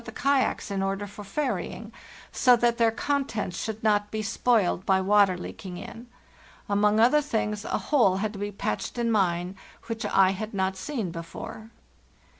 [0.01, 1.91] e) io®) kayaks in order for ferrying,
[2.31, 6.07] so that their contents should not be spoiled by water leaking in.
[6.67, 10.75] Among other things, a hole had to be patched in mine, which I had not
[10.75, 11.69] seen before.